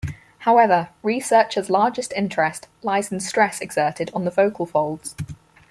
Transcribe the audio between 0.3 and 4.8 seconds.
However, researchers' largest interest lies in stress exerted on the vocal